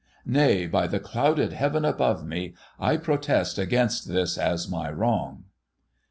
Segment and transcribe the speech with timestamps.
[0.25, 5.43] Nay, by the clouded Heaven above me, I protest against this as my wrong